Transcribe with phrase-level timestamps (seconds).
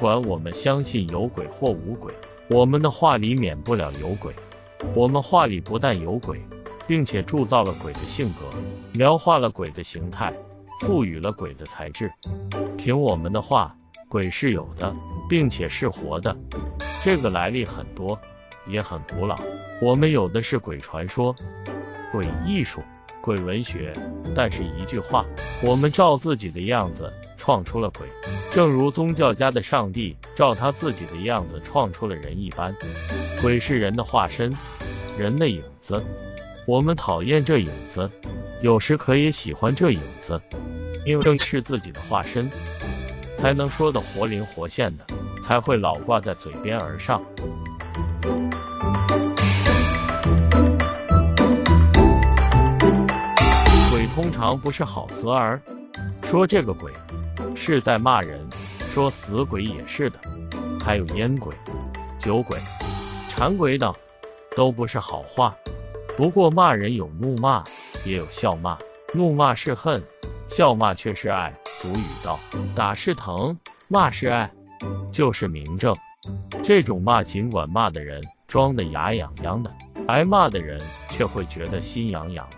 [0.00, 2.10] 管我们相信有鬼或无鬼，
[2.48, 4.34] 我们的话里免不了有鬼。
[4.94, 6.40] 我们话里不但有鬼，
[6.88, 8.46] 并且铸造了鬼的性格，
[8.94, 10.32] 描画了鬼的形态，
[10.80, 12.10] 赋予了鬼的材质。
[12.78, 13.76] 凭我们的话，
[14.08, 14.90] 鬼是有的，
[15.28, 16.34] 并且是活的。
[17.04, 18.18] 这个来历很多，
[18.66, 19.38] 也很古老。
[19.82, 21.36] 我们有的是鬼传说、
[22.10, 22.80] 鬼艺术、
[23.20, 23.92] 鬼文学，
[24.34, 25.26] 但是一句话，
[25.62, 28.06] 我们照自己的样子创出了鬼，
[28.50, 32.76] 正如宗教家的上帝照他自己的样子创出了人一般。
[33.40, 34.54] 鬼是人的化身，
[35.18, 36.04] 人的影子。
[36.66, 38.10] 我们讨厌这影子，
[38.62, 40.38] 有时可以喜欢这影子，
[41.06, 42.48] 因为正是自己的化身，
[43.38, 45.06] 才能说得活灵活现的。
[45.42, 47.20] 才会老挂在嘴边而上。
[53.90, 55.60] 鬼通常不是好词儿，
[56.22, 56.92] 说这个鬼
[57.62, 60.18] 是在骂人，说死鬼也是的，
[60.82, 61.54] 还有烟鬼、
[62.18, 62.58] 酒鬼、
[63.28, 63.94] 馋鬼等，
[64.56, 65.54] 都不是好话。
[66.16, 67.62] 不过骂人有怒骂，
[68.06, 68.78] 也有笑骂，
[69.12, 70.02] 怒骂是恨，
[70.48, 71.54] 笑骂却是爱。
[71.66, 72.40] 俗语道：
[72.74, 74.50] 打是疼，骂是爱。
[75.12, 75.94] 就是明证，
[76.64, 79.70] 这种骂尽管骂的人装的牙痒痒的，
[80.08, 82.56] 挨骂的人却会觉得心痒痒的。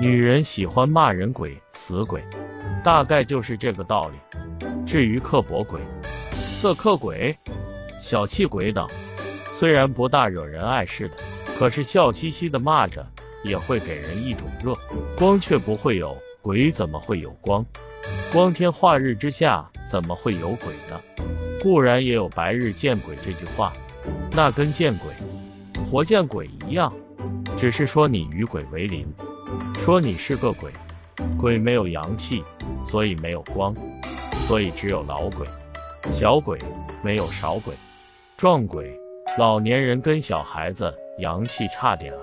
[0.00, 2.24] 女人喜欢骂人鬼、死鬼，
[2.86, 4.38] 大概就是这个道理。
[4.86, 5.80] 至于刻薄鬼、
[6.30, 7.36] 色刻鬼、
[8.00, 8.86] 小气鬼等，
[9.52, 11.14] 虽然不大惹人爱似的，
[11.58, 13.04] 可是笑嘻嘻的骂着，
[13.42, 14.72] 也会给人一种热
[15.18, 17.66] 光，却不会有鬼，怎么会有光？
[18.32, 21.00] 光天化日之下，怎么会有鬼呢？
[21.60, 23.72] 固然也有“白日见鬼”这句话，
[24.30, 25.12] 那跟见鬼、
[25.90, 26.92] 活见鬼一样，
[27.58, 29.04] 只是说你与鬼为邻，
[29.80, 30.70] 说你是个鬼。
[31.38, 32.42] 鬼没有阳气，
[32.86, 33.74] 所以没有光，
[34.46, 35.46] 所以只有老鬼、
[36.10, 36.58] 小鬼，
[37.02, 37.74] 没有少鬼、
[38.36, 38.98] 壮鬼。
[39.38, 42.18] 老年人跟小孩子阳气差点儿，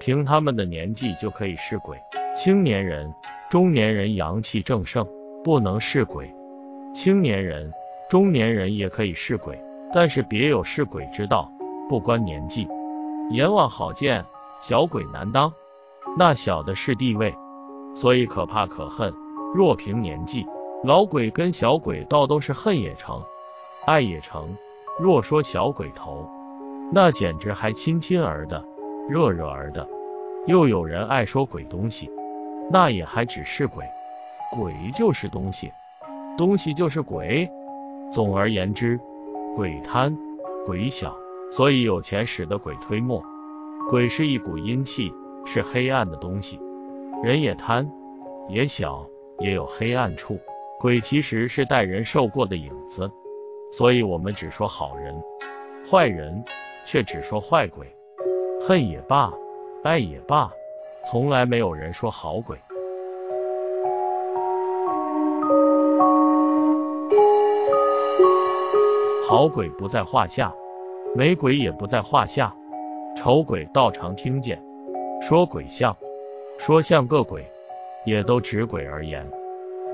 [0.00, 1.96] 凭他们的年纪就可以是鬼；
[2.36, 3.12] 青年人、
[3.50, 5.06] 中年人阳气正盛，
[5.42, 6.30] 不能是鬼。
[6.94, 7.72] 青年人。
[8.10, 9.62] 中年人也可以是鬼，
[9.92, 11.52] 但是别有是鬼之道，
[11.90, 12.66] 不关年纪。
[13.30, 14.24] 阎王好见，
[14.62, 15.52] 小鬼难当。
[16.16, 17.34] 那小的是地位，
[17.94, 19.12] 所以可怕可恨。
[19.54, 20.46] 若凭年纪，
[20.84, 23.22] 老鬼跟小鬼倒都是恨也成，
[23.86, 24.56] 爱也成。
[25.00, 26.28] 若说小鬼头，
[26.92, 28.64] 那简直还亲亲儿的，
[29.08, 29.88] 热热儿的。
[30.46, 32.10] 又有人爱说鬼东西，
[32.70, 33.84] 那也还只是鬼，
[34.56, 35.72] 鬼就是东西，
[36.36, 37.48] 东西就是鬼。
[38.12, 38.98] 总而言之，
[39.54, 40.16] 鬼贪，
[40.66, 41.14] 鬼小，
[41.52, 43.22] 所以有钱使得鬼推磨。
[43.90, 45.12] 鬼是一股阴气，
[45.44, 46.58] 是黑暗的东西。
[47.22, 47.90] 人也贪，
[48.48, 49.06] 也小，
[49.40, 50.38] 也有黑暗处。
[50.78, 53.10] 鬼其实是带人受过的影子，
[53.72, 55.14] 所以我们只说好人，
[55.90, 56.44] 坏人
[56.86, 57.86] 却只说坏鬼。
[58.60, 59.32] 恨也罢，
[59.82, 60.50] 爱也罢，
[61.10, 62.56] 从来没有人说好鬼。
[69.26, 70.54] 好鬼不在话下，
[71.14, 72.54] 美鬼也不在话下。
[73.16, 74.62] 丑鬼倒常听见，
[75.20, 75.96] 说鬼像，
[76.58, 77.44] 说像个鬼，
[78.04, 79.30] 也都指鬼而言。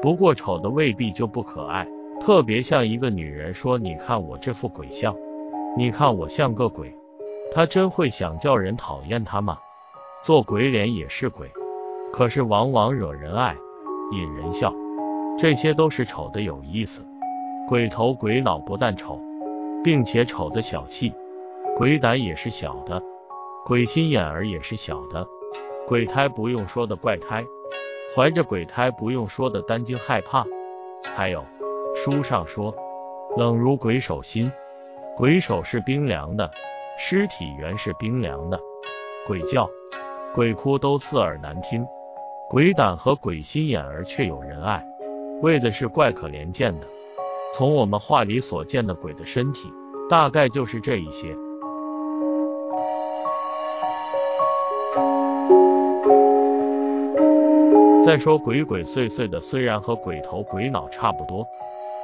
[0.02, 1.86] 不过丑的未必就不可爱，
[2.20, 5.16] 特别像一个女人说：“你看我这副鬼相，
[5.76, 6.94] 你看我像个鬼。”
[7.54, 9.58] 她真会想叫人讨厌她吗？
[10.24, 11.50] 做鬼脸也是鬼，
[12.12, 13.54] 可是往往惹人爱，
[14.12, 14.74] 引人笑，
[15.38, 17.04] 这些都是丑的有意思。
[17.68, 19.20] 鬼头鬼脑不但丑，
[19.82, 21.12] 并且丑的小气；
[21.76, 23.02] 鬼胆也是小的，
[23.64, 25.26] 鬼心眼儿也是小的。
[25.86, 27.44] 鬼胎不用说的怪胎，
[28.16, 30.44] 怀着鬼胎不用说的担惊害怕。
[31.16, 31.44] 还有
[31.96, 32.72] 书上说，
[33.36, 34.50] 冷如鬼手心，
[35.16, 36.48] 鬼手是冰凉的，
[36.96, 38.60] 尸体原是冰凉的。
[39.26, 39.68] 鬼叫、
[40.32, 41.84] 鬼哭都刺耳难听，
[42.48, 44.86] 鬼胆和鬼心眼儿却有人爱，
[45.42, 46.86] 为的是怪可怜见的。
[47.56, 49.68] 从我们画里所见的鬼的身体，
[50.08, 51.34] 大概就是这一些。
[58.04, 61.46] 再说鬼鬼祟祟的，虽然和鬼头鬼脑差不多，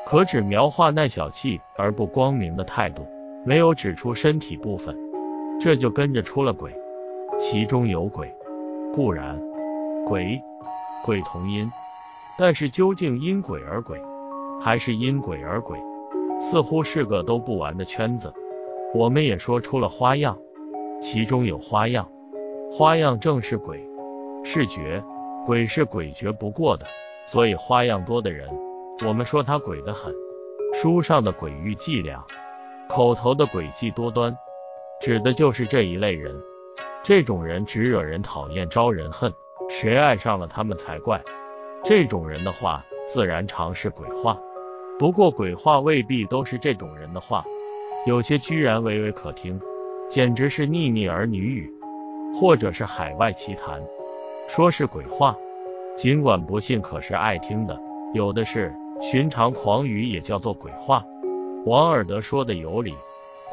[0.07, 3.07] 可只描画那小气而不光明的态度，
[3.45, 4.97] 没有指出身体部分，
[5.61, 6.75] 这就跟着出了鬼。
[7.39, 8.35] 其中有鬼，
[8.95, 9.39] 固然
[10.07, 10.41] 鬼
[11.05, 11.71] 鬼同音，
[12.39, 14.01] 但是究竟因鬼而鬼？
[14.59, 15.79] 还是因鬼而鬼，
[16.41, 18.33] 似乎是个都不完的圈子。
[18.95, 20.39] 我们也说出了花样，
[21.03, 22.09] 其中有花样，
[22.73, 23.87] 花样正是鬼，
[24.45, 25.03] 视觉，
[25.51, 26.87] 鬼是诡谲不过的，
[27.27, 28.49] 所以花样多的人，
[29.05, 30.15] 我们说他鬼得很。
[30.73, 32.25] 书上的鬼域伎俩，
[32.89, 34.33] 口头的诡计多端，
[35.01, 36.33] 指的就是这一类人。
[37.03, 39.35] 这种人只惹人讨厌，招人恨，
[39.69, 41.21] 谁爱上了他们才怪。
[41.83, 44.39] 这种人的话，自然常是鬼话。
[45.01, 47.43] 不过鬼话未必都是这种人的话，
[48.07, 49.61] 有些居然娓娓可听，
[50.09, 51.69] 简直是腻腻儿女语，
[52.41, 53.83] 或者是海外奇谈，
[54.53, 55.39] 说是鬼话，
[55.97, 57.81] 尽管不信，可是爱听的
[58.13, 58.75] 有的是。
[59.01, 61.05] 寻常狂语也叫做鬼话。
[61.65, 62.93] 王尔德说的有理，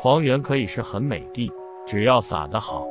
[0.02, 1.52] 狂言可以是很美的，
[1.86, 2.86] 只要撒得好。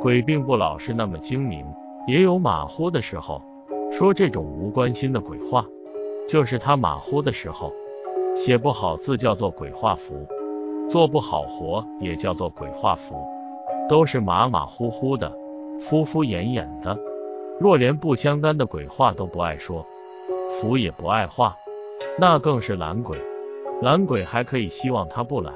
[0.00, 1.66] 鬼并不老是那么精明，
[2.06, 3.42] 也有马虎的时候。
[3.90, 5.66] 说这种无关心的鬼话，
[6.28, 7.72] 就是他马虎的时候。
[8.36, 10.24] 写不好字叫做鬼画符，
[10.88, 13.16] 做不好活也叫做鬼画符，
[13.88, 15.36] 都是马马虎虎的，
[15.80, 16.96] 敷敷衍衍的。
[17.60, 19.86] 若连不相干的鬼话都不爱说，
[20.58, 21.54] 符也不爱画。
[22.18, 23.18] 那更是懒鬼，
[23.82, 25.52] 懒鬼还可以希望他不懒，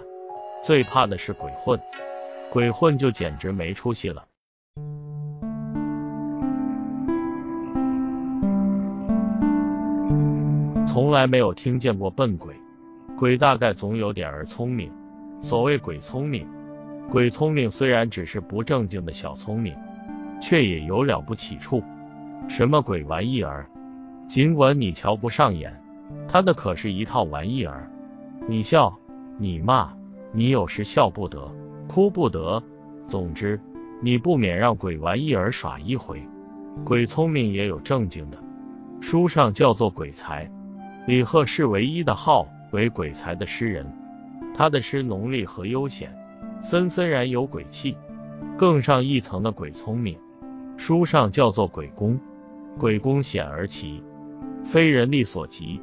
[0.67, 1.81] 最怕的是鬼混，
[2.53, 4.23] 鬼混就简直没出息了。
[10.87, 12.55] 从来没有听见过笨鬼，
[13.19, 14.93] 鬼大概总有点儿聪明。
[15.41, 16.47] 所谓鬼聪明，
[17.11, 19.75] 鬼聪明虽然只是不正经的小聪明，
[20.39, 21.83] 却也有了不起处。
[22.49, 23.69] 什么鬼玩意儿，
[24.29, 25.81] 尽管你瞧不上眼。
[26.29, 27.91] 他的可是一套玩意儿，
[28.46, 28.99] 你笑，
[29.38, 29.93] 你骂，
[30.32, 31.50] 你有时笑不得，
[31.88, 32.62] 哭不得，
[33.08, 33.58] 总之，
[34.00, 36.23] 你不免让鬼玩意儿耍一回。
[36.85, 38.38] 鬼聪明也有正经的，
[39.00, 40.50] 书上叫做鬼才。
[41.06, 43.87] 李贺是唯一的号为鬼才的诗人，
[44.55, 46.14] 他的诗浓丽和悠闲，
[46.62, 47.96] 森森然有鬼气。
[48.56, 50.19] 更上一层的鬼聪明，
[50.76, 52.20] 书上叫做鬼工。
[52.79, 54.03] 鬼功显而奇，
[54.65, 55.81] 非人力所及。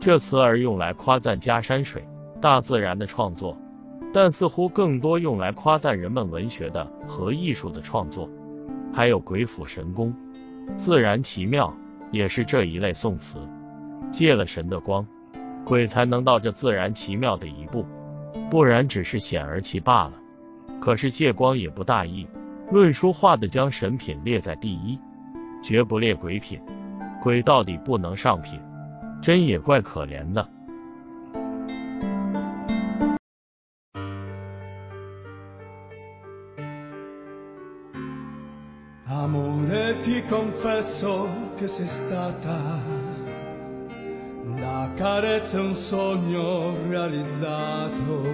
[0.00, 2.06] 这词儿用来夸赞家山水、
[2.40, 3.56] 大自然的创作，
[4.12, 8.28] 但似乎更多用来夸赞人们文学的和艺术的创作。
[8.92, 10.14] 还有鬼斧神工、
[10.76, 11.74] 自然奇妙，
[12.10, 13.38] 也是这一类宋词。
[14.12, 15.06] 借了神的光，
[15.64, 17.86] 鬼才能到这自然奇妙的一步，
[18.50, 20.12] 不然只是显而奇罢了。
[20.80, 22.26] 可是借光也不大意，
[22.70, 24.98] 论书画的将神品列在第一，
[25.64, 26.60] 绝不列鬼品。
[27.22, 28.60] 鬼到底不能上品。
[29.22, 30.46] 真也怪可怜的。
[39.08, 41.26] Amore ti confesso
[41.56, 42.82] che sei stata
[44.58, 48.24] la carezza un sogno realizzato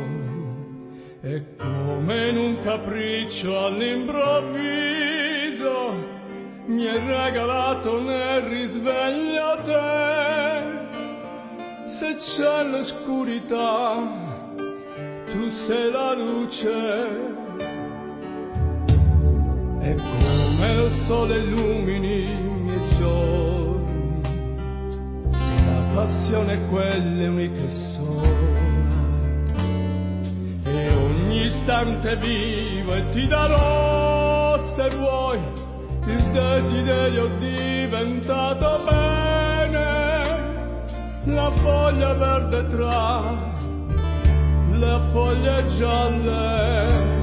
[1.21, 5.00] e come in un capriccio all'improvviso
[6.71, 10.71] mi hai regalato nel risveglio te
[11.91, 13.97] se c'è l'oscurità,
[15.31, 17.29] tu sei la luce.
[19.81, 24.23] E come il sole illumini i miei giorni,
[25.31, 28.29] se la passione è quelle uniche sola.
[30.65, 35.41] E ogni istante vivo e ti darò, se vuoi,
[36.08, 40.24] il desiderio diventato bene
[41.26, 43.34] la foglia verde tra
[44.72, 47.14] le foglie gialle.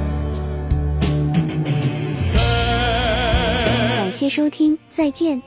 [4.02, 5.42] 感谢收听，再见。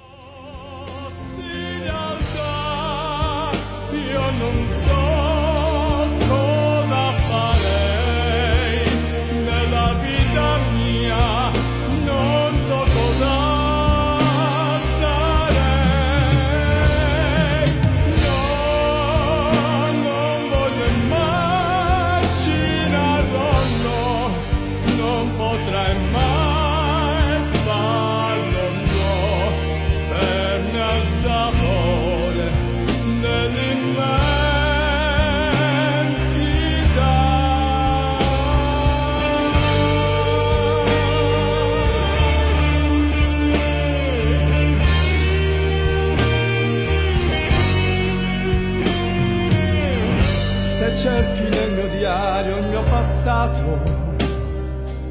[53.40, 53.78] Passato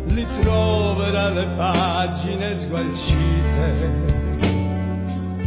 [0.05, 4.07] li troverai le pagine sgualcite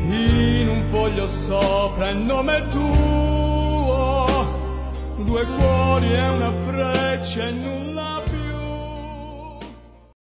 [0.08, 4.26] in un foglio sopra il nome tuo
[5.18, 7.81] due cuori e una freccia in un